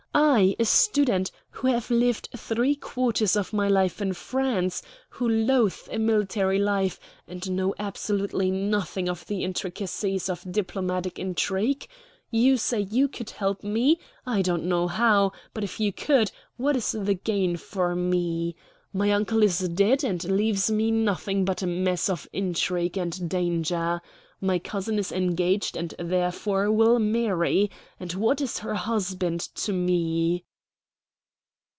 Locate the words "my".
3.53-3.69, 18.91-19.11, 24.43-24.57